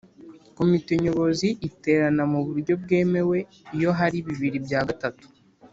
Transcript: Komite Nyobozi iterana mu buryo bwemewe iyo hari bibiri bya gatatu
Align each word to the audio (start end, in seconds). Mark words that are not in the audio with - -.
Komite 0.57 0.91
Nyobozi 1.03 1.47
iterana 1.67 2.23
mu 2.31 2.39
buryo 2.47 2.73
bwemewe 2.83 3.37
iyo 3.75 3.89
hari 3.99 4.17
bibiri 4.27 4.57
bya 4.65 4.81
gatatu 4.89 5.25